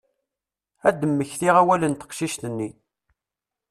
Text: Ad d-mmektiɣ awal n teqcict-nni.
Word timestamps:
Ad 0.87 0.95
d-mmektiɣ 0.99 1.55
awal 1.61 1.81
n 1.87 1.93
teqcict-nni. 1.95 2.69